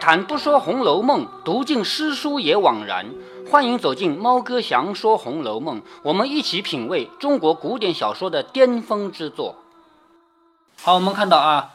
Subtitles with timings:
[0.00, 3.06] 谈不说《红楼梦》，读尽诗书也枉然。
[3.50, 9.56] 欢迎走进猫哥祥说《红楼梦》，我们一起品味中国古典小说的巅峰之作。
[10.80, 11.70] 好，我们看到啊，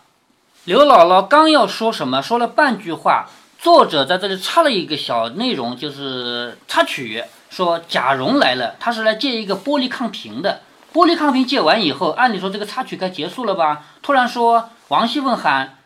[0.63, 3.27] 刘姥姥刚要说什么，说了半句话，
[3.59, 10.61] 作者在这里插了一个小内容，就是插曲，说贾蓉来了，他是来借一个玻璃抗瓶的。
[10.93, 13.83] 玻璃抗瓶借完以后，按理说这个插曲该结束了吧？
[14.01, 15.77] 突然说王熙凤喊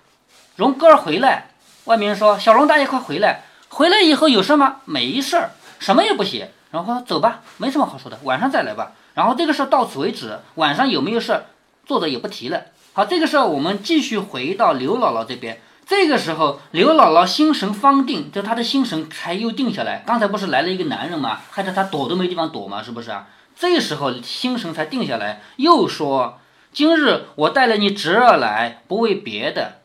[0.58, 1.52] 蓉哥儿回来，
[1.88, 3.44] 外面人说小龙大爷快回来。
[3.70, 4.78] 回来以后有事吗？
[4.84, 6.52] 没事儿，什么也不写。
[6.72, 8.92] 然后说走吧，没什么好说的，晚上再来吧。
[9.14, 11.46] 然后这个事儿到此为止，晚上有没有事儿，
[11.86, 12.64] 作者也不提了。
[12.92, 15.62] 好，这个时候我们继续回到刘姥姥这边。
[15.86, 20.04] 这个时候刘姥姥心神方定，就她的心神才又定下来。
[20.06, 21.40] 刚才不是来了一个男人吗？
[21.52, 23.30] 害得她躲都没地方躲嘛，是不是啊？
[23.58, 26.40] 这时候心神才定下来，又说
[26.74, 29.76] ：“今日我带了你侄儿来，不为别的。”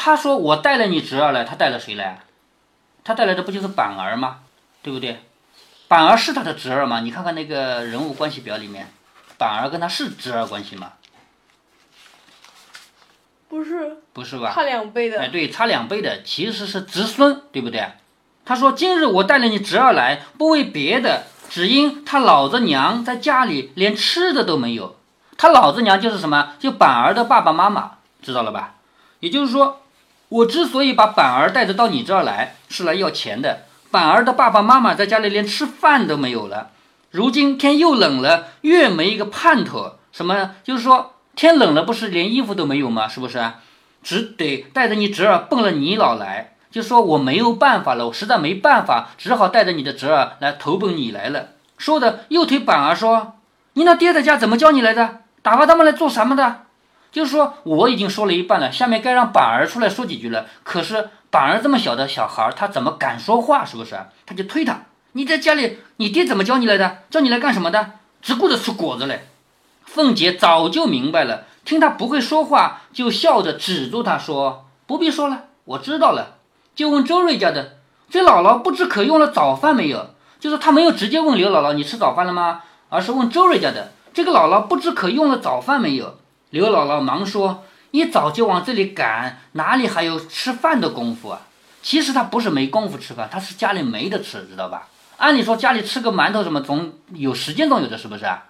[0.00, 2.20] 他说：“我带了你侄儿来，他带了谁来？
[3.02, 4.38] 他带来的不就是板儿吗？
[4.80, 5.20] 对不对？
[5.88, 7.00] 板儿是他的侄儿吗？
[7.00, 8.92] 你看看那个人物关系表里面，
[9.36, 10.92] 板儿跟他是侄儿关系吗？
[13.48, 14.52] 不是，不是吧？
[14.54, 15.18] 差两倍的。
[15.18, 17.90] 哎，对，差两倍的其实是侄孙，对不对？
[18.44, 24.96] 他说：“今日我带了你侄儿来，不为别的。”只因他老子娘在家里连吃的都没有，
[25.36, 26.52] 他老子娘就是什么？
[26.60, 28.76] 就板儿的爸爸妈妈，知道了吧？
[29.20, 29.80] 也就是说，
[30.28, 33.64] 我之所以把板儿带着到你这儿来，是来要钱的。
[33.90, 36.70] 板儿的爸爸妈妈在家里连吃饭都没有了，
[37.10, 39.94] 如今天又冷了，越没一个盼头。
[40.12, 40.50] 什么？
[40.62, 43.08] 就是说天冷了，不是连衣服都没有吗？
[43.08, 43.42] 是不是？
[44.02, 46.54] 只得带着你侄儿奔了你老来。
[46.70, 51.48] 就说我没有办法了，我实在没办法，只好带着你的侄儿来投奔你来了。
[51.78, 53.36] 说的又推板儿说
[53.72, 55.20] ：“你那爹在家怎么教你来的？
[55.40, 56.64] 打发他们来做什么的？”
[57.10, 60.46] 就是说我已经说了一半了，下面该让板儿出来说几句了。
[60.62, 63.64] 可是板儿这么小的小孩，他怎么敢说话？
[63.64, 63.98] 是不是？
[64.26, 64.82] 他就推他
[65.12, 66.98] ：“你在家里，你爹怎么教你来的？
[67.10, 67.92] 叫你来干什么的？
[68.20, 69.28] 只顾着吃果子嘞。”
[69.84, 76.36] 凤姐早就明白了，听他不会说话，就笑着止住他说：“不必说了，我知道了。”
[76.76, 77.78] 就问周瑞家的
[78.10, 80.10] 这姥姥不知可用了早饭没有？
[80.38, 82.62] 就是他没有直接问刘姥姥你吃早饭了吗？
[82.90, 86.18] 而是问周瑞家的这个姥姥不知可用了早饭没有？
[86.50, 91.42] 刘姥姥忙说：“一早就往这里赶，哪里还有吃饭的功夫啊？”
[91.82, 94.88] 其实他不是没功夫吃饭，他是家里没得吃，知道吧？
[95.18, 98.44] 按理说家里吃个馒头什么总有时间总有的，是不是啊？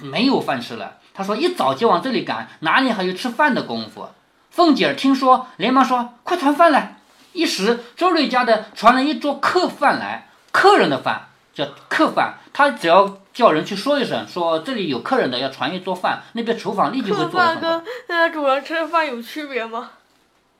[0.00, 0.98] 没有饭吃了。
[1.14, 4.08] 他说一早就往这里赶，哪里还有吃饭的功夫？
[4.50, 6.96] 凤姐儿听说，连忙说：“快传饭来。”
[7.32, 11.27] 一时，周瑞家的传了一桌客饭来，客人的饭
[11.64, 12.34] 叫客饭。
[12.52, 17.26] 他只要叫人去说一声，说这里有客人的，要传一桌饭，那边厨房立即会做。
[17.26, 19.90] 客饭跟呃主人吃的饭有区别吗？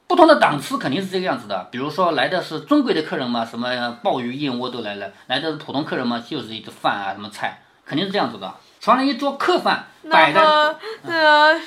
[0.06, 1.68] 不同的档次肯定是这个样子的。
[1.70, 8.54] 比如说来的是尊贵的客人嘛，什么鲍鱼、燕窝都来了；来的是普通客人嘛，就是一个饭啊，什么菜，肯定是这样子的。
[8.80, 10.78] 传了一桌客饭，摆的。
[11.02, 11.60] 那个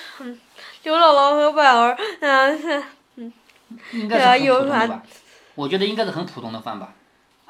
[0.84, 2.82] 刘姥姥和板儿，嗯。
[3.94, 5.02] 应该是很普通的吧？
[5.56, 6.90] 我觉得应该是很普通的饭吧。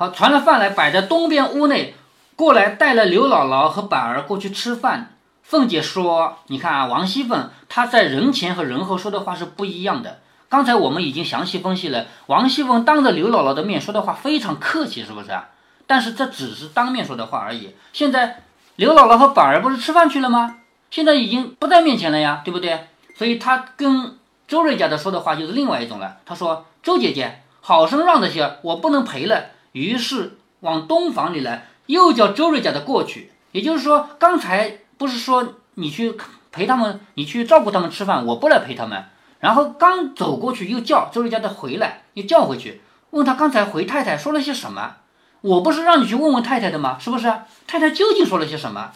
[0.02, 1.94] 好，传了饭来，摆在东边屋内，
[2.36, 5.14] 过来带了刘姥姥和板儿过去吃饭。
[5.44, 10.22] 凤姐说：“你看啊，王熙凤她在人前和人后说的话是不一样的。
[10.50, 15.40] 刚才我们已经详细分析了，王熙凤当着刘姥姥的面说的话非常客气，是不是？
[15.86, 17.76] 但是这只是当面说的话而已。
[17.94, 18.42] 现在
[18.78, 20.56] 刘姥姥和板儿不是吃饭去了吗？
[20.90, 22.88] 现在已经不在面前了呀，对不对？
[23.16, 24.18] 所以她跟。”
[24.50, 26.18] 周瑞家的说的话就是另外一种了。
[26.26, 33.32] 她说：“周姐姐，好生让着些，我不能陪了。”于是往东房里来，又叫周瑞家的过去。
[33.52, 36.16] 也就是说，刚才不是说你去
[36.52, 39.06] 陪他们，你去照顾他们吃饭，我不来陪他们。
[39.40, 44.96] 然后刚走过去，又叫周瑞家的回来，又叫回去，问他刚才回太太说了些什么？
[45.42, 46.98] 我不是让你去问问太太的吗？
[47.00, 47.34] 是不是？
[47.68, 48.92] 太太究竟说了些什么？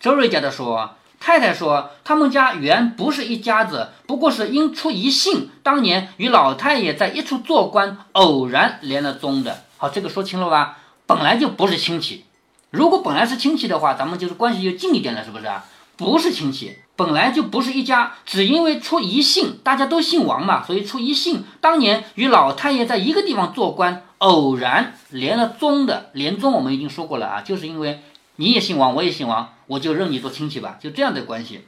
[0.00, 0.94] 周瑞家的说。
[1.24, 9.62] 太太说：“他们家原不是一家子，不过是因出一姓，当年与老太爷在一处做官，偶然连了宗的。
[9.82, 10.78] 好，这个说清了吧？
[11.08, 12.24] 本来就不是亲戚。
[12.70, 15.64] 如果本来是亲戚的话，咱们就是关系就近一点了，是不是啊？
[15.96, 21.42] 不是亲戚，本来就不是一家，只因为出一姓，大家都姓王嘛，所以出一姓。
[21.60, 26.10] 当年与老太爷在一个地方做官，偶然连了宗的。
[26.12, 28.04] 连宗我们已经说过了啊，就是因为。”
[28.36, 31.66] 你也姓王，我也姓王，我就认你做亲戚吧，就这样的关系。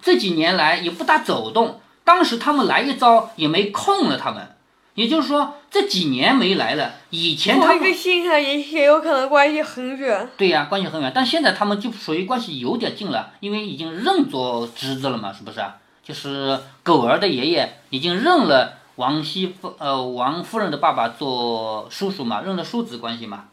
[0.00, 4.55] 这几年来也不大走动，当时他们来一遭也没空了，他们，
[4.96, 6.94] 也就是说这几年没来了。
[7.10, 10.28] 以前他们一个姓上也也有可能关系很远。
[10.36, 15.76] 对呀，关系很远，但现在他们就属于关系有点近了，因为已经认作侄子了嘛，是不是啊？
[16.02, 23.44] 就是狗儿的爷爷已经认了王熙凤呃王夫人的爸爸做叔叔嘛，认了叔侄关系嘛。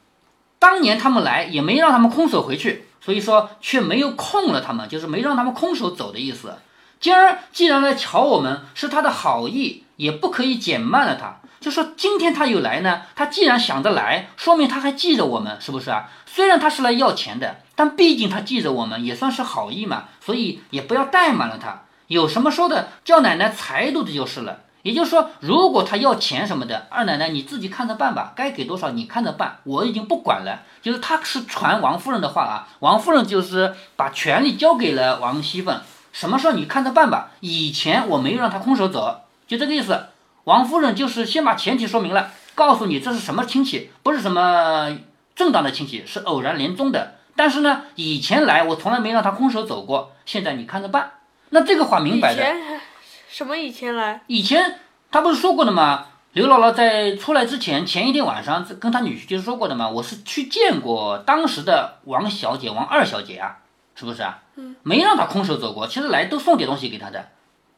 [0.59, 6.55] 当年他们来也没让他们空手回去，所以说却没有空了他们，就是没让他们空手走的意思。
[7.01, 11.37] 今儿既然来瞧我们，是他的好意，也不可以减慢了他。
[11.61, 16.09] 就说今天他有来呢，他既然想得来，说明他还记着我们，是不是啊？
[16.25, 21.83] 虽然他是来要钱的，但毕竟他记着我们，也算是好意嘛，所以也不要怠慢了他。
[22.07, 24.59] 有什么说的，叫奶奶裁度的就是了。
[24.81, 30.63] 也就是说，如果他要钱什么的，二奶奶你自己看着办吧，该给多少你看着办，我已经不管了。
[30.81, 35.79] 就是他是传王夫人的话啊，王夫人就是把权力交给了王熙凤。
[36.11, 37.31] 什么事儿你看着办吧。
[37.39, 39.21] 以前我没有让他空手走，
[39.53, 40.07] 就这个意思。
[40.45, 44.97] 王夫人就是先把前提说明了，告诉你这是什么亲戚，不是什么
[45.35, 47.15] 正当的亲戚，是偶然连宗的。
[47.35, 51.11] 但是呢，以前来我从来没让他空手走过，现在你看着办。
[51.51, 52.41] 那这个话明摆的。
[52.41, 52.81] 以前
[53.29, 54.23] 什么以前来？
[54.25, 54.79] 以前
[55.11, 56.07] 他不是说过的吗？
[56.31, 63.59] 刘姥姥在出来之前，前一天晚上跟他女婿就是说过的嘛，我是去见过当时的王小姐、王二小姐啊。
[63.95, 64.41] 是不是啊？
[64.55, 67.29] 嗯，没让她空手走过，其实来都送点东西给她的，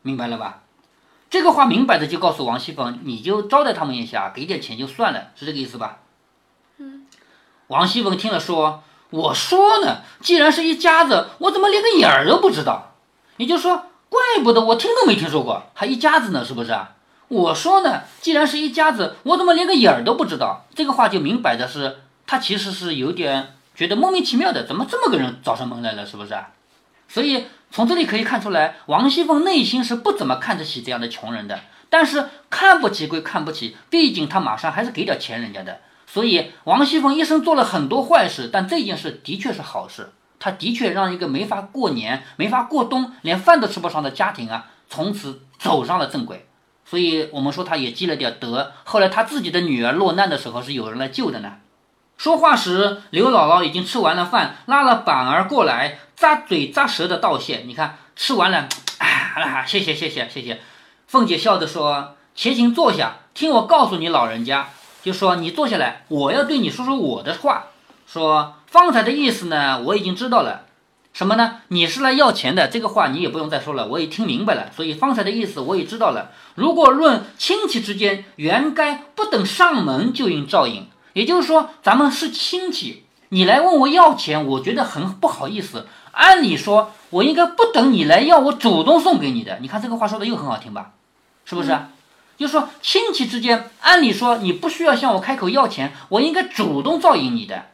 [0.01, 0.61] 明白了吧？
[1.35, 5.97] 这个话明摆着就告诉王熙凤，你就招待他们一下，给点钱就算了，是这个意思吧？
[6.77, 7.05] 嗯。
[7.67, 12.93] 王熙凤听了说：“我说呢，既然是一家子，我怎么连个影儿都不知道？
[13.35, 16.91] 也就是说，怪不得我听都没听说过，还一家子呢，是不是啊？
[17.27, 20.65] 我说呢，既然是一家子，我怎么连个影儿都不知道？
[20.73, 26.05] 这个话就明摆着是，他其实是有点。”觉得莫名其妙的，怎么这么个人找上门来了？
[26.05, 26.51] 是不是啊？
[27.09, 27.45] 所以
[27.75, 31.59] 从这里可以看出来，王熙凤内心是不怎么看得起这样的穷人的。
[31.89, 35.81] 但是看不起归看不起，毕竟他马上还是给点钱人家的。
[36.07, 40.13] 所以王熙凤一生做了很多坏事，但这件事的确是好事。
[40.39, 46.47] 他的确让一个没法过年、没法过冬、连饭都吃不上的家庭啊，从此走上了正轨。
[46.85, 48.71] 所以我们说他也积了点德。
[48.85, 51.57] 后来他自己的女儿落难的时候，是有人来救的呢。
[52.17, 57.63] 说话时，刘姥姥已经吃完了饭，拉了板儿过来，咂嘴咂舌的道谢。
[57.65, 58.67] 你看，吃完了，
[58.99, 60.61] 啊，谢谢谢谢谢谢。
[61.07, 64.69] 凤姐笑着说：“且请坐下，听我告诉你老人家，
[65.03, 67.65] 就说你坐下来，我要对你说说我的话。
[68.07, 70.61] 说方才的意思呢，我已经知道了。
[71.11, 71.61] 什么呢？
[71.67, 74.71] 你是来要钱的，这个话你也不用再说了，我也听明白了。
[74.75, 76.31] 所以方才的意思我也知道了。
[76.55, 85.87] 如果论亲戚之间，原该不等上门就应照应。”也就是说，咱们是亲戚，你来问我要钱，我觉得很不好意思。
[86.11, 89.59] 按理说，我应该不等你来要，我主动送给你的。
[89.61, 90.91] 你看这个话说的又很好听吧？
[91.45, 91.79] 是不是？
[92.35, 97.67] 就是说，亲戚之间，按理说你不需要向我开口要钱，我应该主动照应你的。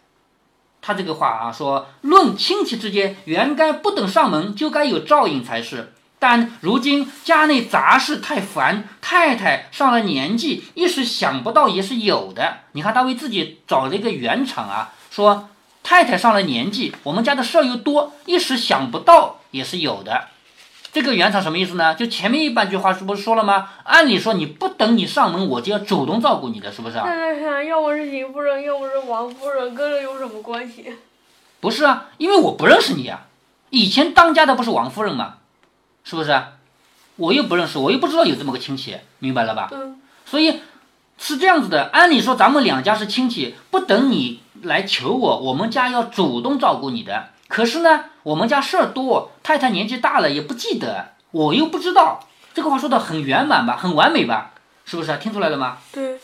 [0.79, 5.93] 他这个话啊，说论亲戚之间，原该不等上门就该有照应才是。
[6.21, 12.57] 但如今家内杂事太烦，太太上了年纪，一时想不到也是有的。
[12.73, 15.49] 你看他为自己找了一个圆场啊，说
[15.81, 20.25] 太太上了年纪，我们家的事儿又多，一时想不到也是有的。
[20.93, 21.95] 这个圆场什么意思呢？
[21.95, 23.69] 就前面一半句话是不是说了吗？
[23.85, 27.07] 按理说你不等你上门，我就要主动照顾你的，是不是啊？
[27.63, 30.93] 要不是邢夫人，要不是王夫人，跟这有什么关系？
[31.59, 33.21] 不是啊，因为我不认识你啊。
[33.71, 35.37] 以前当家的不是王夫人吗？
[36.03, 36.41] 是不是？
[37.17, 39.69] 我又不认识，我又不知道有这么个亲戚，明白了吧？
[39.71, 40.01] 嗯。
[40.25, 40.61] 所以
[41.17, 47.29] 是这样子的，按理说咱们两家是亲戚，不等你来求我，我们家要主动照顾你的。
[47.47, 52.27] 可是呢，我们家事儿多，太太年纪大了也不记得，我又不知道。
[52.53, 54.51] 这个话说的很圆满吧，很完美吧？
[54.85, 55.15] 是不是？
[55.17, 55.77] 听出来了吗？
[55.91, 56.19] 对。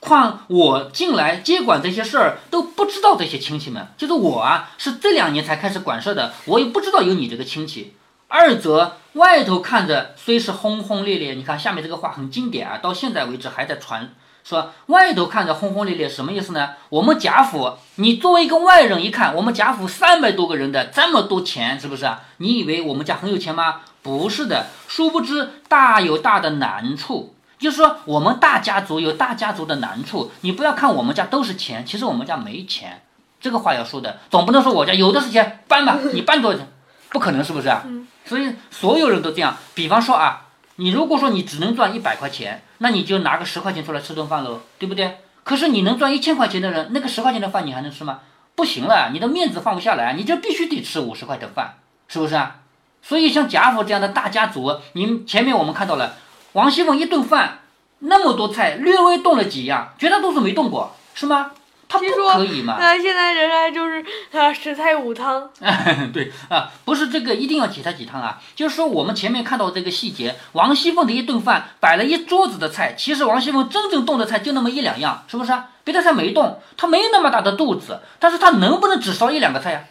[0.00, 7.94] 况我进来接管这些事儿都不知道这些亲戚们，就是我啊，是这两年才开始管事儿的，我也不知道有你这个亲戚。
[8.28, 14.10] 二则外头看着虽是轰轰烈烈，你看下面这个话很经典啊，到现在为止还在传。
[14.44, 16.70] 说外头看着轰轰烈烈，什么意思呢？
[16.90, 22.20] 我们贾府，你作为一个外人一看，我们贾府三百多个人的这么多钱，是不是啊？
[22.36, 23.80] 你以为我们家很有钱吗？
[24.02, 27.34] 不是的，殊不知大有大的难处。
[27.58, 33.02] 就是说我们大家族有大家族的难处，你不要看我们家都是钱，其实我们家没钱。
[33.40, 36.66] 这个话要说的，总不能说我家有的是钱，搬吧，你搬多少钱？
[37.10, 37.84] 不可能，是不是啊？
[38.24, 39.56] 所以所有人都这样。
[39.74, 40.46] 比方说啊，
[40.76, 45.18] 你如果说你只能赚一百块钱，那你就拿个十块钱出来吃顿饭喽，对不对？
[45.44, 48.20] 可是你能赚一千块钱的人，那个十块钱的饭你还能吃吗？
[48.54, 51.76] 不行了，你的面子放不下来，你就必须得吃五十块的饭，
[52.08, 52.56] 是不是啊？
[53.00, 56.16] 所以像贾府这样的大家族，你前面我们看到了，
[56.52, 57.60] 王熙凤一顿饭
[58.00, 61.52] 那么多菜，略微动了几样，绝大多数没动过，是吗？
[61.88, 62.76] 他不可以嘛？
[62.78, 65.48] 那现在人家就是啊，十菜五汤。
[66.12, 75.70] 对啊，不是这个一定要几菜几汤啊，就是说我们前面看到这个细节，王熙凤的一顿饭摆了一桌子的菜，其实王熙凤真正动的菜就那么一两样，是不是啊？
[75.84, 79.84] 别的菜没动，她没那么大的肚子，但是她能不能只烧一两个菜呀、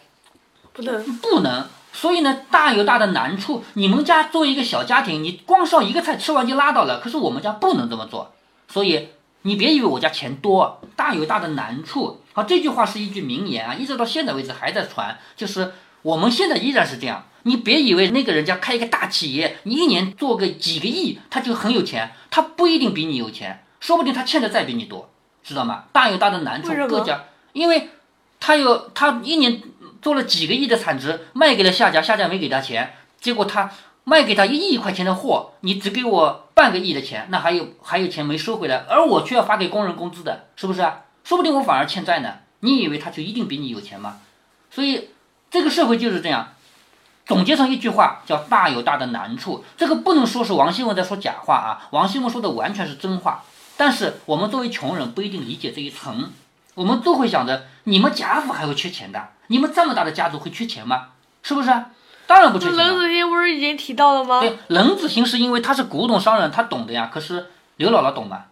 [0.74, 1.68] 不能，不能。
[1.94, 3.66] 所以呢，大有大的难处。
[3.74, 8.36] 你们家作为一个小家庭，你光烧一个菜吃完就拉倒了，可是我们家不能这么做。
[8.68, 9.10] 所以
[9.48, 12.22] 你别以为我家钱多，大有大的难处。
[12.34, 17.24] 好，这句话是一句名言啊，一直到现在为止还在传，就是我们现在依然是这样。
[17.44, 25.10] 你别以为那个人家开一个大企业，你一年做个几个亿，他就很有钱，他不一定比你有钱，说不定他欠的债比你多，
[25.42, 25.86] 知道吗？
[25.94, 27.24] 大有大的难处各家，
[27.54, 27.92] 因为
[28.42, 29.64] 他有他一年
[30.02, 33.72] 做了几个亿的产值，卖给了下家，下家没给他钱，结果他
[34.10, 40.82] 卖给他一亿块钱的货，你只给我半个亿的钱，那还有还有钱没收回来，而我却要发给工人工资的，是不是？
[41.26, 42.36] 说不定我反而欠债呢。
[42.62, 44.20] 你以为他就一定比你有钱吗？
[44.72, 45.10] 所以
[45.52, 46.54] 这个社会就是这样。
[47.26, 53.44] 总结成一句话叫“大有大的难处”，这个不能说是王熙凤在说假话啊，王熙凤说的完全是真话。
[53.76, 56.32] 但是我们作为穷人不一定理解这一层，
[56.76, 59.32] 我们都会想着你们贾府还会缺钱的？
[59.48, 61.08] 你们这么大的家族会缺钱吗？
[61.44, 61.70] 是不是？
[62.28, 62.76] 当然不缺钱。
[62.76, 64.42] 冷子兴不是已经提到了吗？
[64.42, 67.10] 对，冷子兴是因为他是古董商人，他懂的呀。
[67.12, 68.44] 可是刘姥姥懂吗？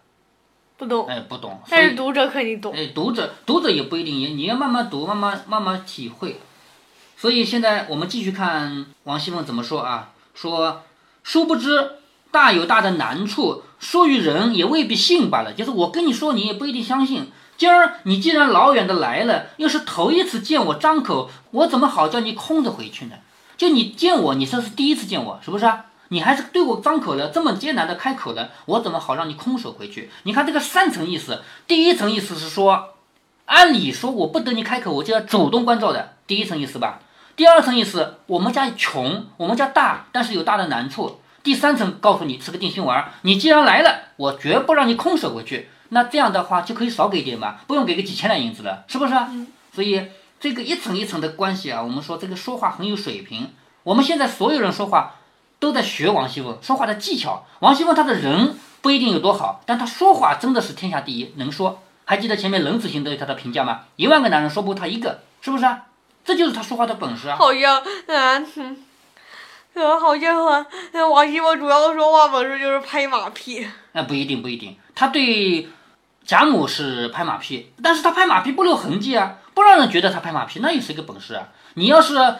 [0.78, 1.60] 不懂，哎，不懂。
[1.70, 2.74] 但是读者肯定懂。
[2.74, 6.40] 哎，读者读者也不一定，也你要慢慢读，慢慢慢慢体会。
[7.16, 10.10] 所以现在我们继续看王熙凤怎么说啊？
[10.34, 10.82] 说，
[11.22, 11.92] 殊不知
[12.30, 15.54] 大有大的难处，说与人也未必信罢了。
[15.54, 17.30] 就是我跟你说，你也不一定相信。
[17.56, 23.16] 今儿你既然老远的来了，又是头一次见我张口，我怎么好叫你空着回去呢？
[23.56, 25.86] 就你见我，你这是第一次见我，是不是啊？
[26.08, 30.10] 你还是对我张口了，这么艰难的开口了，我怎么好让你空手回去？
[30.22, 32.94] 你看这个三层意思，第一层意思是说，
[33.46, 37.00] 按理说我不等你开口，我就要主动关照的，第一层意思吧。
[37.34, 41.20] 第二层意思，我们家穷，我们家大，但是有大的难处。
[41.42, 45.68] 第三层告诉你吃个定心丸，你既然来了，我绝不让你空手回去。
[45.90, 49.30] 那这样的话就可以少给点吧，不用给个几千两银子了，是不是啊？
[49.72, 50.02] 所以
[50.38, 53.54] 这个一层一层的关系啊，我们说这个说话很有水平。
[53.82, 55.14] 我们现在所有人说话
[55.58, 57.46] 都在学王熙凤说话的技巧。
[57.60, 61.82] 王熙凤她的人不一定有多好，但她说话真的是天下第一，能说。
[62.04, 63.80] 还记得前面冷子兴对她的评价吗？
[63.96, 65.86] 一万个男人说不过她一个，是不是啊？
[66.24, 67.36] 这就是她说话的本事啊。
[67.36, 68.44] 好像，啊，
[70.00, 73.66] 好像啊，呃王熙凤主要说话本事就是拍马屁。
[73.92, 74.76] 那不一定，不一定。
[74.94, 75.68] 他对
[76.24, 81.48] 贾母是拍马屁，但是他拍马屁不留痕迹啊，不让人觉得他拍马屁，那也是一个本事啊。
[81.74, 82.36] 你要是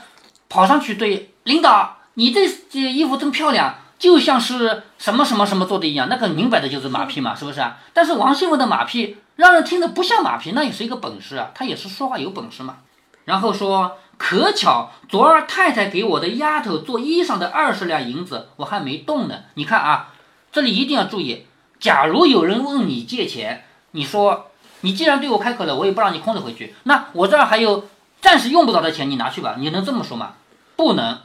[0.50, 7.78] 跑上去对领导，你这这衣服真漂亮，就像是什么什么什么做的一样，那个明摆的就是马屁嘛，是不是啊？
[7.94, 12.76] 但是王熙凤的马屁让人听着不像马屁，那也是一个本事啊，他也是说话有本事嘛。
[13.24, 19.36] 然后说，可巧昨儿太太给我的丫头做衣裳的二十两银子，我还没动呢。
[19.54, 20.12] 你看啊，
[20.52, 21.46] 这里一定要注意，
[21.80, 24.50] 假如有人问你借钱，你说
[24.86, 27.88] 你既然对我开口了，我也不让你空着回去，那我这儿还有
[28.20, 29.56] 暂时用不着的钱，你拿去吧。
[29.58, 30.34] 你能这么说吗？
[30.76, 31.18] 不能，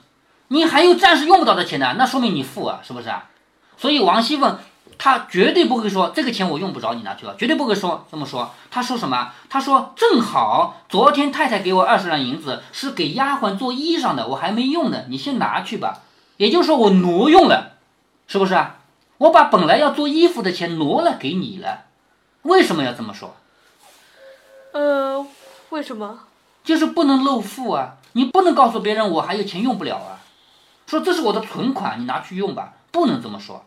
[0.47, 3.25] 你还有暂时用不着的钱呢，那说明你富啊，是不是啊？
[3.77, 4.57] 所以王熙凤
[4.97, 8.51] 她绝对不会说这个钱我用不着，你拿去吧，绝对不会说这么说。
[8.71, 9.31] 她说什么？
[9.47, 15.99] 她说正好昨天太太给我二十两银子，是给丫鬟做衣裳的，我还没用呢，你先拿去吧。
[16.37, 17.73] 也就是说我挪用了，
[18.27, 18.77] 是不是啊？
[19.19, 21.83] 我把本来要做衣服的钱挪了给你了，
[22.41, 23.35] 为什么要这么说？
[24.73, 25.25] 呃，
[25.69, 26.19] 为什么？
[26.63, 27.95] 就是不能露富啊！
[28.13, 30.21] 你不能告诉别人我还有钱用不了啊，
[30.85, 33.65] 说这是我的存款，你拿去用吧，不能这么说。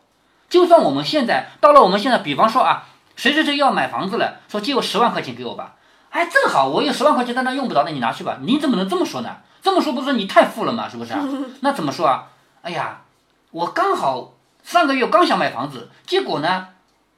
[0.48, 5.74] 就算我们现在到了我们现在，比方说啊，谁谁谁要买房子了，说借我十万块钱给我吧，
[6.10, 8.38] 哎，正好我有十万块钱在那用不着，那你拿去吧。
[8.42, 9.38] 你怎么能这么说呢？
[9.60, 10.88] 这么说不是你太富了吗？
[10.88, 11.24] 是不是啊？
[11.60, 12.28] 那怎么说啊？
[12.62, 13.02] 哎呀，
[13.50, 16.68] 我刚好上个月刚想买房子，结果呢，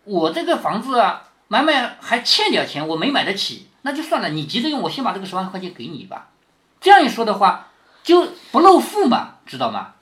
[0.04, 4.30] 我这个房子啊，买买还欠点钱，我没买得起，那就算了。
[4.30, 6.26] 你急着用，我先把这个十万块钱给你吧。
[6.80, 7.68] 这样一说的话，
[8.02, 9.92] 就不露富嘛，知道吗？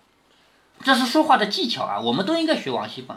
[0.83, 3.15] 这是说话的技巧啊，我们都应该学王熙凤。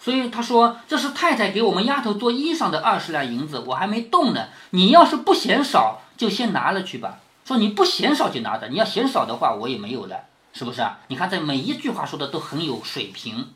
[0.00, 4.48] 所以他说：“这是太太给我们丫头做衣裳的二十两银子，我还没动呢。
[4.70, 7.20] 你要是不嫌少，就先拿了去吧。
[7.44, 10.98] 说你不嫌少就拿着，你要嫌少的话，我也没有了，是不是啊？
[11.06, 13.52] 你看这每一句话说的都很有水平。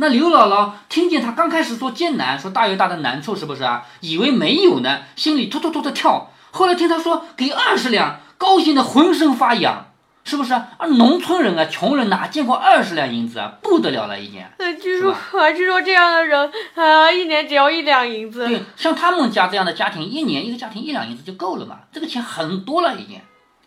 [0.00, 3.84] 那刘姥姥听见他刚开始说艰难，说大有大的难处，是不是啊？
[4.00, 6.30] 以为没有呢，心里突突突的跳。
[6.52, 9.86] 后来听他说给二十两，高兴的浑身发痒。
[10.24, 10.68] 是不是啊？
[10.76, 13.54] 啊，农村人啊，穷人哪见过二十两银子啊？
[13.62, 14.44] 不得了了，已经。
[14.58, 18.46] 呃，据说啊，据说这样的人，啊，一年只要一两银子。
[18.46, 23.18] 对，像他们家这样的家庭，一年一个家庭一两银子就够了嘛，这个钱很多了已经，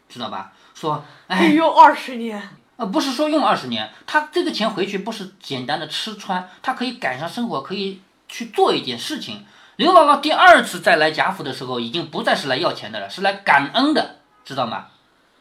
[0.08, 0.52] 知道吧？
[0.76, 2.50] 说，哎，用二十年。
[2.82, 9.46] 呃，不是说用二十年，他这个钱回去不是简单的吃穿，他可以改善生活，可以去做一件事情。
[9.76, 14.88] 刘姥姥第二次再来贾府的时候，已经不再是来要钱的了，是来感恩的，知道吗？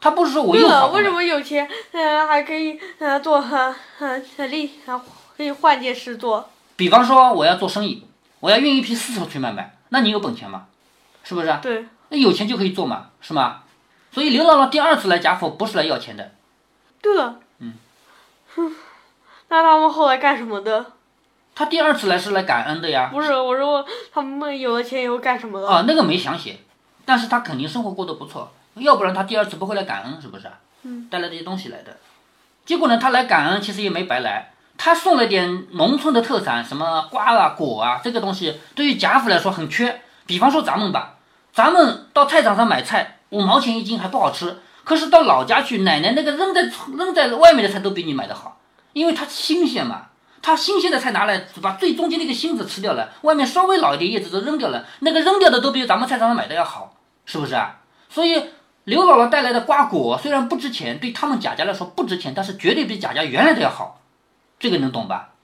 [0.02, 4.72] 他不是说我又好为什么有钱，嗯，还可以，呃，做很很很利，
[5.34, 6.46] 可以换件事做。
[6.76, 8.06] 比方说，我要做生意，
[8.40, 10.66] 我要运一批丝绸去卖卖，那你有本钱吗？
[11.24, 11.58] 是不是？
[11.62, 11.86] 对。
[12.10, 13.62] 那有钱就可以做嘛，是吗？
[14.12, 16.32] 所以刘姥姥第二次来贾府不是来要钱的。
[17.00, 17.36] 对了。
[17.58, 17.74] 嗯。
[18.54, 18.74] 哼，
[19.48, 20.86] 那他们后来干什么的？
[21.54, 23.10] 他第二次来是来感恩的呀。
[23.12, 25.68] 不是，我说他们有了钱以后干什么的？
[25.68, 26.58] 啊，那个没详写，
[27.04, 28.50] 但是他肯定生活过得不错。
[28.74, 30.50] 要不然他第二次不会来感恩，是不是？
[30.82, 31.08] 嗯。
[31.10, 31.98] 带来这些东西来的，
[32.64, 40.00] 结果呢，他来感恩其实也没白来，他送了点农村的特产，什么瓜啊、果啊，这个东西对于贾府来说很缺。
[40.26, 41.16] 比方说咱们吧，
[41.52, 46.62] 咱们到菜场上买菜，五毛钱一斤还不好吃，可是到老家去，奶奶那个扔在
[46.96, 48.60] 扔在外面的菜都比你买的好，
[48.92, 50.06] 因为它新鲜嘛。
[50.42, 56.94] 它新鲜的菜拿来，把最中间那个芯子吃掉了，外面稍微老一点叶子都扔掉了，那个扔掉的都比咱们菜场上买的要好，
[57.24, 57.80] 是不是啊？
[58.08, 58.42] 所以。
[58.84, 64.00] 刘姥姥带来的瓜果虽然不值钱，对他们贾家来说不值钱，但是绝对比贾家原来的要好，
[64.58, 65.34] 这个能懂吧？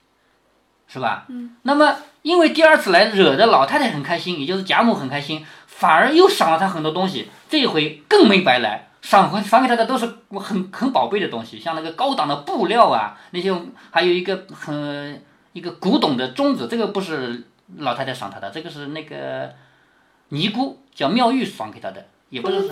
[0.87, 1.25] 是吧？
[1.29, 1.55] 嗯。
[1.61, 7.29] 那么因为第二次来惹得老太太很开心，也就是贾母很开心，反而又赏了她很多东西。
[7.47, 13.55] 这一回更没白来，赏回赏给他的都是很很宝贝的东西，像那个高档的布料啊，那些
[13.89, 15.23] 还有一个很
[15.53, 17.45] 一个古董的钟子，这个不是
[17.77, 19.53] 老太太赏他的，这个是那个
[20.27, 22.69] 尼姑叫妙玉赏给他的，也不是。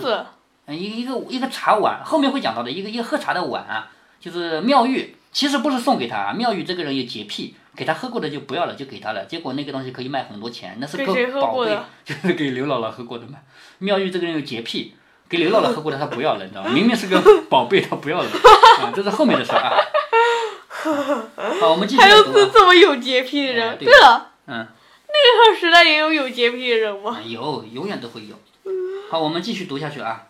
[0.66, 3.88] 嗯，一个一个一个茶碗，后面会讲到的一个一个喝茶的碗啊，
[4.20, 9.24] 就是妙玉，其实不是送给他，妙玉这个人有洁癖，给他喝过的就不要了，就给他了。
[9.24, 13.38] 结果那个东西可以卖很多钱，那是个宝贝， 就是给刘姥姥喝过的嘛。
[13.78, 14.92] 妙玉这个人有洁癖，
[15.28, 16.70] 给刘姥姥喝过的他不要了，你知道吗？
[16.74, 18.28] 明明是个 宝贝，他不要了，
[18.80, 19.72] 啊，这是后面的事啊。
[21.60, 22.00] 好，我们继续。
[22.00, 23.78] 还有这这么有洁癖的人？
[23.78, 24.66] 对了，嗯，
[25.08, 27.18] 那个时代也有有洁癖的人吗？
[27.24, 28.36] 有，永远都会有。
[29.10, 30.22] 好，我们继续读下去啊。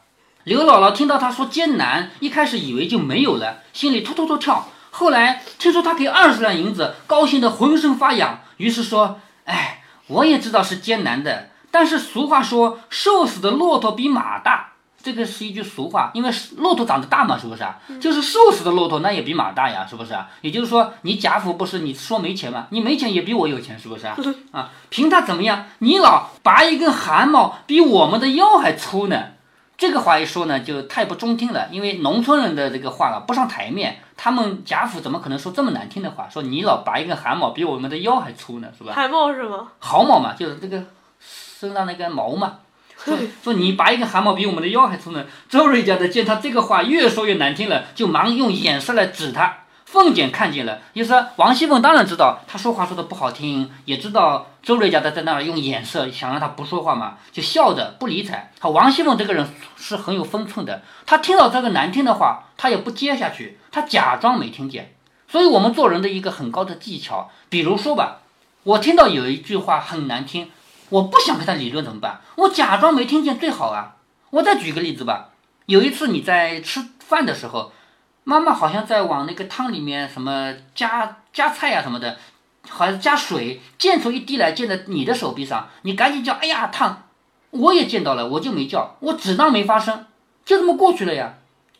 [0.44, 4.68] 刘姥姥听到他说艰难，一开始以为就没有了，心里突突突跳。
[4.90, 14.72] 后来听说他给二十两银子，高兴得浑身发痒，于是说：“哎，我也知道是艰难的，但是俗话说，瘦死的骆驼比马大，
[15.06, 17.78] 这个是一句俗话，因为骆驼长得大嘛，是不是啊？
[18.00, 20.28] 就是瘦死的骆驼那也比马大呀，是不是啊？
[20.40, 22.66] 也就是说，你贾府不是你说没钱吗？
[22.70, 24.16] 你没钱也比我有钱，是不是啊？
[24.50, 25.66] 啊，凭他怎么样？
[25.78, 29.26] 你老拔一根汗毛，比我们的腰还粗呢。”
[29.78, 31.68] 这个话一说呢，就太不中听了。
[31.70, 34.00] 因为农村人的这个话啊，不上台面。
[34.16, 36.28] 他们贾府怎么可能说这么难听的话？
[36.28, 38.92] 说你老拔一根汗毛，比我们的腰还粗呢，是吧？
[38.92, 39.68] 汗毛是吗？
[39.78, 40.82] 毫毛嘛，就是这个
[41.20, 42.56] 身上那根毛嘛。
[43.06, 45.24] 说 说你拔一根汗毛比我们的腰还粗呢。
[45.48, 49.58] 周瑞家的见他这个话越说越难听了，就忙用眼色来指他。
[49.84, 58.50] 凤姐看见了，意思王熙凤当然知道他说话说的不好听，也知道周瑞家的在那儿用眼色想让他不说话嘛，就笑着不理睬。
[58.58, 64.92] 好，王熙凤这个人是很有分寸的，她听到这个难听的话，她也不接下去，她假装没听见。
[65.28, 68.22] 所以我们做人的一个很高的技巧，比如说吧，
[68.64, 70.50] 我听到有一句话很难听，
[70.90, 72.20] 我不想跟他理论怎么办？
[72.36, 73.96] 我假装没听见最好啊。
[74.30, 75.30] 我再举个例子吧，
[75.66, 77.72] 有一次你在吃饭的时候。
[78.28, 82.16] 妈妈好像在往那个汤里面什么加加菜呀什么的，
[82.68, 87.04] 好像加水溅出一滴来溅在你的手臂上，你赶紧叫哎呀烫！
[87.50, 90.06] 我也见到了，我就没叫，我只当没发生，
[90.44, 91.34] 就这么过去了呀。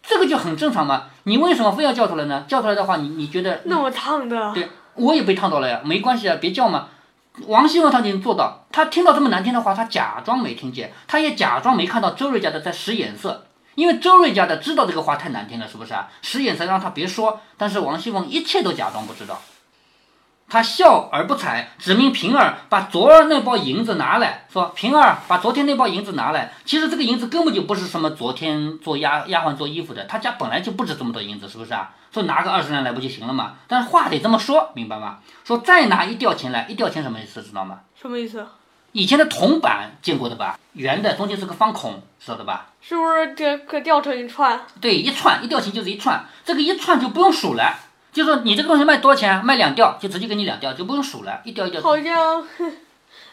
[0.04, 1.06] 这个就很正常嘛。
[1.24, 2.44] 你为什么非要叫出来呢？
[2.46, 4.54] 叫出来的话，你你觉得那么烫的？
[4.54, 6.86] 对，我也被烫到了呀，没关系啊，别叫嘛。
[7.46, 13.46] 王熙凤她已经做到，她听到这么难听的话，她假装没听见，她也假装没看到周瑞家的在使眼色。
[13.74, 16.08] 因为周瑞家的知道这个话太难听了，是不是啊？
[16.22, 19.38] 使眼色让他别说，但是王熙凤一切都假装不知道。
[20.48, 31.90] 他笑而不睬，指明平儿把昨儿那包银子拿来说：“平儿把昨天那包银子拿来。”其实这个银子根本就不是什么昨天做丫丫鬟做衣服的，他家本来就不止这么多银子，是不是啊？
[32.12, 33.54] 说拿个二十两来不就行了嘛？
[33.66, 35.18] 但是话得这么说，明白吗？
[35.44, 37.42] 说再拿一吊钱来，一吊钱什么意思？
[37.42, 37.80] 知道吗？
[38.00, 38.46] 什么意思？
[38.92, 40.58] 以前的铜板见过的吧？
[40.72, 42.68] 圆的，中间是个方孔，知道的吧？
[42.80, 44.64] 是不是这可吊成一串？
[44.80, 47.74] 对，一串一吊钱就是一串，这个一串就不用数了，
[48.16, 51.82] 就说你这个东西卖多少钱，卖两吊就直接给你两吊，就不用数了，一吊一吊。
[51.82, 52.42] 好像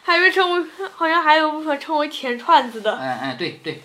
[0.02, 2.94] 还被称为，好像还有部分称为钱串子的。
[2.98, 3.82] 哎哎，对对，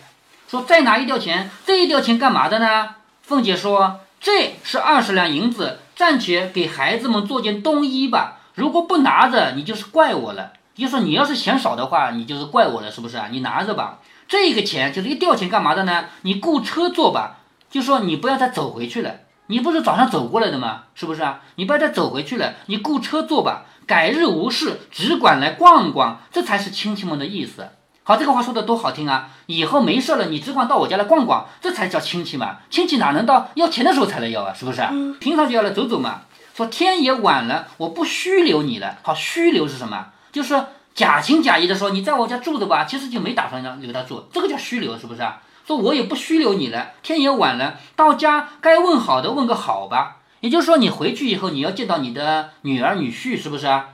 [0.50, 2.96] 说再拿一吊钱，这一吊钱干嘛的呢？
[3.22, 8.40] 凤姐说：“这是二十两银子，暂且给孩子们做件冬衣吧。
[8.56, 10.52] 如果不拿着，你就是怪我了。
[10.76, 13.30] 就说你要是嫌少的话，你就是怪我了，是不是啊？
[13.32, 14.00] 你拿着吧。
[14.28, 16.08] 这个钱就是一吊钱干嘛的呢？
[16.24, 17.38] 你雇车坐吧。
[17.72, 19.16] 就说你不要再走回去了。
[19.52, 20.84] 你不是早上走过来的吗？
[20.94, 21.42] 是不是啊？
[21.56, 22.54] 你不要再走回去了。
[22.68, 23.66] 你雇车坐吧。
[23.88, 27.68] 改日无事，只管来逛逛，这才是亲戚们的意思。”
[28.06, 29.30] 好，这个话说的多好听啊！
[29.48, 32.58] 以后没事了，你只管到我家来逛逛，这才叫亲戚嘛。
[32.70, 34.54] 亲戚哪能到要钱的时候才来要啊？
[34.54, 34.84] 是不是？
[35.20, 36.22] 平常就要来走走嘛。
[36.56, 39.00] 说天也晚了，我不虚留你了。
[39.02, 40.10] 好，虚留是什么？
[40.32, 45.22] 就是假情假意的说你在我家住着吧，其实就没打算让留他住，这个叫虚留，是不是？
[45.70, 50.18] 说我也不虚留你了，天也晚了，到家该问好的问个好吧。
[50.40, 53.90] 也就是说，你回去以后你要见到你的女儿女婿，是不是啊？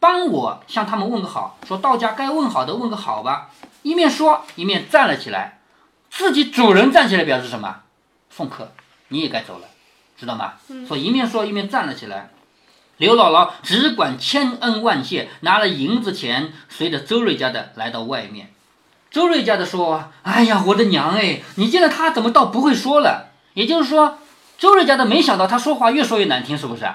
[0.00, 3.50] 帮我向他们问个好，说到家该问好的问个好吧。
[3.82, 5.60] 一面说一面站了起来，
[6.10, 7.82] 自己主人站起来表示什么？
[8.28, 8.72] 送客，
[9.06, 9.68] 你也该走了，
[10.18, 10.54] 知道吗？
[10.88, 12.30] 说一面说一面站了起来。
[12.96, 18.52] 刘姥姥只管千恩万谢，拿了银子钱，随着周瑞家的来到外面。
[19.10, 24.18] 周瑞家的说：“哎呀，我的娘哎，你见了他怎么倒不会说了？”也就是说，
[24.56, 26.86] 周瑞家的没想到他说话越说越难听，是不是？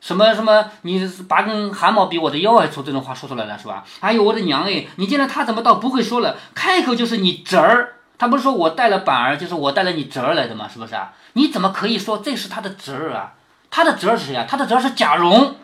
[0.00, 0.66] 什么什么？
[0.82, 3.84] 你拔根汗毛比我的腰还粗，这种话说出来了是吧？
[4.00, 4.86] 哎呦我的娘哎！
[4.96, 6.36] 你见了他怎么倒不会说了？
[6.54, 10.68] 开口就是你侄儿，他不是说我带了板儿，就是我带了你侄儿来的吗？
[10.72, 11.12] 是不是啊？
[11.34, 13.34] 你怎么可以说这是他的侄儿啊？
[13.70, 14.44] 他的侄儿是谁啊？
[14.48, 15.54] 他的侄儿是贾蓉，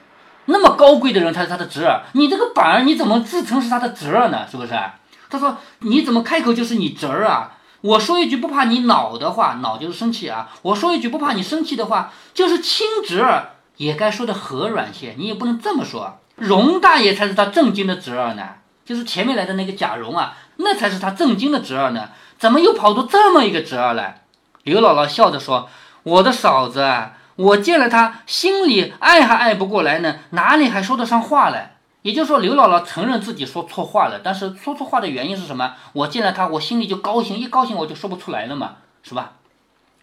[0.47, 2.03] 那么高贵的人才是他的侄儿。
[2.13, 4.47] 你这个板儿你怎么自称是他的侄儿呢？
[4.49, 4.73] 是不是？
[5.35, 7.59] 他说你怎么开口就是你侄儿啊？
[7.81, 10.49] 我说一句不怕你恼的话，恼就是生气啊。
[10.63, 13.51] 我说一句不怕你生气的话，就是亲侄儿。
[13.77, 16.21] 也该说的和软些，你也不能这么说。
[16.37, 18.51] 荣大爷才是他正经的侄儿呢，
[18.85, 22.11] 就是前面来的那个贾蓉啊，那才是他正经的侄儿呢。
[22.39, 24.23] 怎么又跑出这么一个侄儿来？
[24.63, 25.69] 刘姥姥笑着说
[26.05, 26.89] ：“我的嫂子，
[27.35, 31.74] 我见了他，心里爱还爱不过来呢，哪里还说得上话来？”
[32.05, 35.73] 也就是说，刘姥姥承认自己说错话了，但是说错话的原因是什么？
[35.95, 39.37] 我见了他，我心里就高兴，一高兴我就说不出来了嘛，是吧？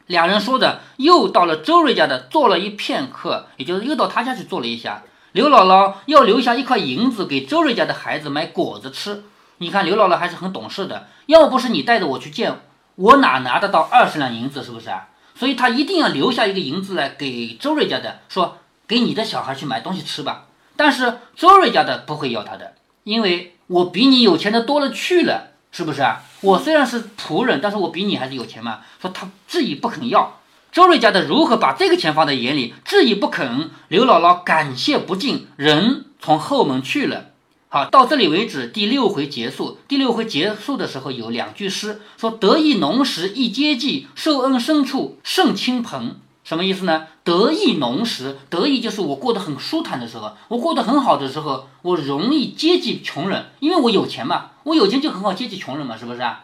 [0.07, 5.03] 两人说着，又到了周瑞家的坐了一片刻，也就是又到他家去坐了一下。
[5.33, 9.23] 刘姥姥要留下一块银子给周瑞家的孩子买果子吃。
[9.59, 12.61] 你看刘姥姥还是很懂事的，要不是你带着我去见，
[12.95, 15.09] 我哪拿得到二十两银子，是不是啊？
[15.35, 20.47] 所以她一定要留下一个银子来给周瑞家的，说给你的小孩去买东西吃吧。
[20.81, 25.49] 但是周瑞家的不会要他的，因为我比你有钱的多了去了。
[25.73, 26.21] 是不是啊？
[26.41, 28.81] 我虽然是仆人，但是我比你还是有钱嘛。
[29.01, 33.69] 说他自己不肯要，周瑞家的如何把这个钱放在眼里，自己不肯。
[33.87, 37.27] 刘姥姥感谢不尽，人从后门去了。
[37.69, 39.77] 好，到这里为止，第六回结束。
[39.87, 46.17] 第六回结束的时候有两句诗，说得意浓时一接济，受恩深处甚亲朋。
[46.51, 47.07] 什么意思呢？
[47.23, 56.43] 得意浓时，得意就是我过得很舒坦的时候，我过得很好的时候，我容易接济穷人，因为我有钱嘛，我有钱就很好接济穷人嘛，是不是啊？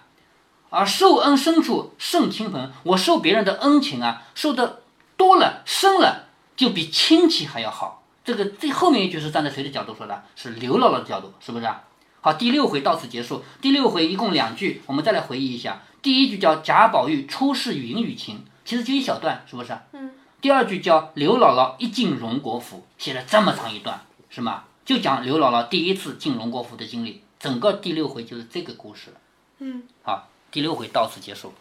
[0.70, 4.84] 而受恩深处胜亲朋，我受别人的恩情啊，受的
[5.18, 8.06] 多了深了，就比亲戚还要好。
[8.24, 10.24] 这个最后面一句是站在谁的角度说的？
[10.38, 11.84] 是刘姥姥的角度，是不是啊？
[12.22, 13.44] 好，第六回到此结束。
[13.62, 15.82] 第六回一共两句，我们再来回忆一下。
[16.02, 18.46] 第一句叫贾宝玉初试云雨情。
[18.68, 19.78] 其实就一小段，是不是？
[19.94, 20.12] 嗯。
[20.42, 24.66] 第二句叫刘姥姥一进荣国府，写了这么长一段，是吗？
[24.84, 29.14] 就讲刘姥姥第一次进荣国府的经历，整个第六回就是这个故事。
[29.60, 29.84] 嗯。
[30.04, 31.54] 好，第六回到此结束。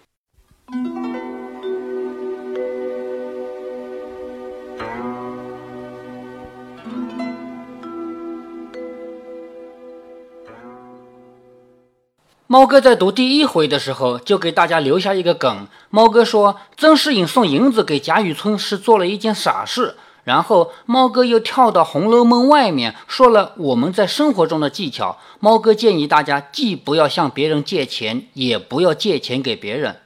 [12.57, 15.69] 猫哥在读第一回的时候，就给大家留下一个梗。
[15.91, 19.97] 猫哥说，曾士隐送银子给贾雨村是做了一件傻事。
[20.25, 25.19] 然后猫哥又跳到《红楼梦》外面说了我们在生活中的技巧。
[25.39, 29.97] 猫哥建议大家既不要向别人借钱，也不要借钱给别人。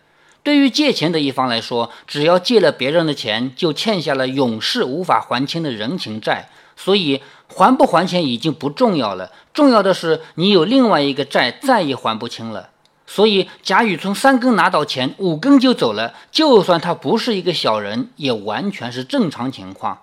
[0.42, 6.48] 对于借钱的一方来说，只要借了别人的钱，就欠下了永世无法还清的人情债。
[6.76, 12.70] 所以还不还钱已经不重要了，重要的是你有另外一个债再也还不清了。
[13.06, 19.98] 所以贾雨村三更拿到钱，五更就走了，就算他不是一个小人，也完全是正常情况。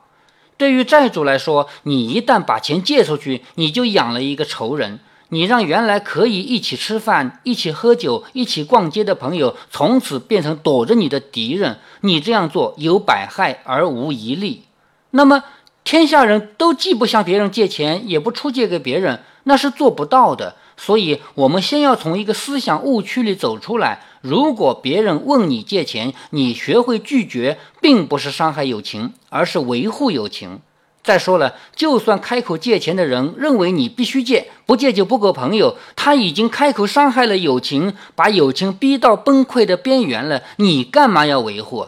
[0.57, 11.79] 对于债主来说，你一旦把钱借出去，你就养了一个仇人，你让原来可以一起吃饭、一起喝酒、一起逛街的朋友，从此变成躲着你的敌人。
[12.01, 14.63] 你这样做有百害而无一利。
[15.11, 15.43] 那么。
[15.87, 20.57] 天下人都既不向别人借钱，也不出借给别人，那是做不到的。
[20.75, 24.01] 所以，我们先要从一个思想误区里走出来。
[24.19, 30.59] 如果别人问你借钱，你学会拒绝，并不是伤害友情，而是维护友情。
[31.01, 41.87] 再说了，就算开口借钱的人认为你必须借，不借就不够朋友，他已经开口伤害了友情，把友情逼到崩溃的边缘了，你干嘛要维护？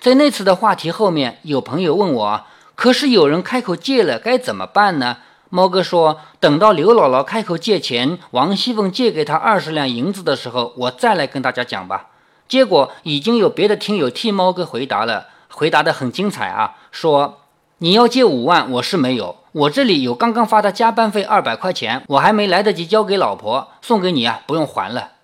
[0.00, 2.44] 在那次的话题后面，有朋友问我，
[2.78, 5.16] 可是有人开口借了，该怎么办呢？
[5.50, 12.10] 猫哥说，等到刘姥姥开口借钱，王熙凤借给他二十两银子的时候，我再来跟大家讲吧。
[12.46, 17.40] 结果已经有别的听友替猫哥回答了，回答的很精彩啊，说。
[17.80, 19.38] 你要借五万，我是没有。
[19.50, 25.14] 我这里有刚刚发的加班费二百块钱，我还没来得及交给老婆，送给你啊，不用还了。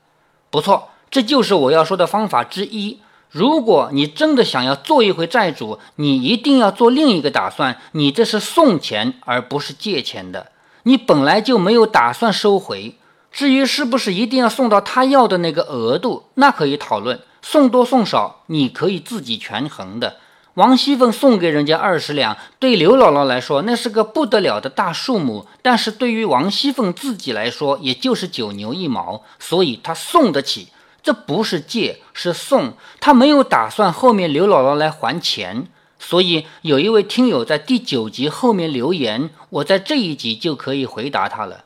[0.51, 3.01] 不错，这就是我要说的方法之一。
[3.35, 10.53] 如果你真的想要做一回债主，你一定要做另一个打算，你这是送钱而不是借钱的，
[10.85, 12.95] 你本来就没有打算收回。
[13.33, 20.19] 至于是不是一定要送到他要的那个额度，那可以讨论，送多送少你可以自己权衡的。
[20.55, 30.69] 王熙凤送给人家二十两，对刘姥姥来说那是个不得了的大数目，但是对于王熙凤自己来说，也就是九牛一毛，所以她送得起。
[31.05, 32.73] 这不是借，是送。
[32.99, 41.65] 他没有打算后面刘姥姥来还钱，所以有一位听友在第九集后面留言，我在这一集就可以回答他了。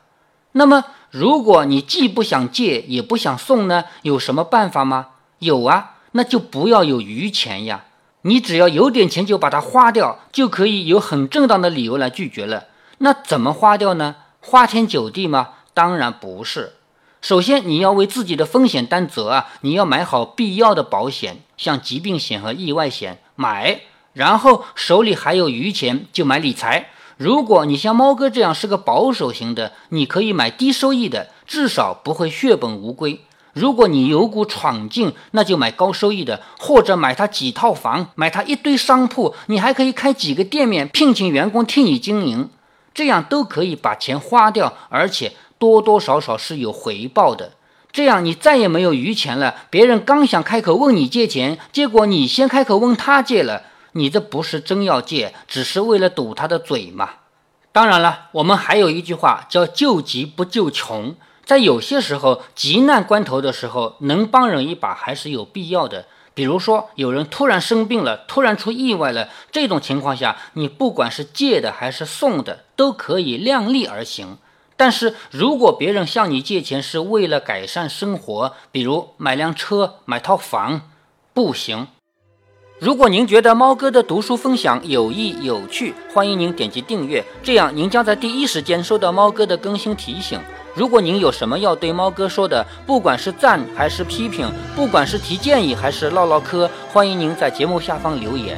[0.51, 3.85] 那么，如果你既不想借也不想送呢？
[4.01, 5.07] 有什么办法吗？
[5.39, 7.85] 有啊，那就不要有余钱呀。
[8.23, 12.65] 你只要有点钱就把它花掉，就可以有很正当的理由来拒绝了。
[12.97, 14.17] 那怎么花掉呢？
[14.41, 15.51] 花天酒地吗？
[15.73, 16.73] 当然不是。
[17.21, 23.81] 首先你要为自己的风险担责啊，你要买好必要的保险，像疾病险和意外险买。
[24.13, 26.89] 然后手里还有余钱就买理财。
[27.17, 33.21] 如果你像猫哥这样是个保守型的，你可以买低收益的，至少不会血本无归。
[33.51, 42.49] 如果你有股闯劲，那就买高收益的，或者买他几套房，买他一堆商铺，你还可以开几个店面，聘请员工替你经营，
[42.93, 47.51] 这样都可以把钱花掉，而且多多少少是有回报的。
[47.91, 49.55] 这样你再也没有余钱了。
[49.69, 57.09] 别人刚想开口问你借钱，结果你先开口问他借了，你这不是真要借，只是为了堵他的嘴嘛。
[57.71, 61.15] 当然了，我们还有一句话叫“救急不救穷”。
[61.45, 66.05] 在有些时候，急难关头的时候，能帮人一把还是有必要的。
[66.35, 74.37] 比如说，有人突然生病了，突然出意外了，这种情况下，你不管是借的还是送的，都可以量力而行。
[74.79, 80.83] 但是如果别人向你借钱是为了改善生活，比如买辆车、买套房，
[81.33, 81.87] 不行。
[82.79, 90.39] 如果您觉得猫哥的读书分享有益有趣，欢迎您点击订阅，这样您将在第一时间收到猫哥的更新提醒。
[90.75, 98.57] 如果您有什么要对猫哥说的，不管是赞还是批评，不管是提建议还是唠唠嗑，欢迎您在节目下方留言。